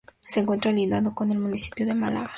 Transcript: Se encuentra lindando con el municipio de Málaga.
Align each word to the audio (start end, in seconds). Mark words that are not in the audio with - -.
Se 0.21 0.39
encuentra 0.39 0.71
lindando 0.71 1.13
con 1.13 1.31
el 1.31 1.37
municipio 1.37 1.85
de 1.85 1.93
Málaga. 1.93 2.29